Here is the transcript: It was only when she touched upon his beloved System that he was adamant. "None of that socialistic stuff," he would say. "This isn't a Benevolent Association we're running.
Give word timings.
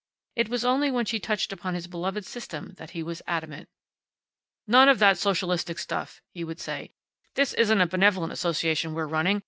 It 0.35 0.49
was 0.49 0.65
only 0.65 0.89
when 0.89 1.05
she 1.05 1.19
touched 1.19 1.53
upon 1.53 1.75
his 1.75 1.85
beloved 1.85 2.25
System 2.25 2.73
that 2.77 2.89
he 2.89 3.03
was 3.03 3.21
adamant. 3.27 3.69
"None 4.65 4.89
of 4.89 4.97
that 4.97 5.19
socialistic 5.19 5.77
stuff," 5.77 6.23
he 6.33 6.43
would 6.43 6.59
say. 6.59 6.95
"This 7.35 7.53
isn't 7.53 7.81
a 7.81 7.85
Benevolent 7.85 8.33
Association 8.33 8.95
we're 8.95 9.05
running. 9.05 9.39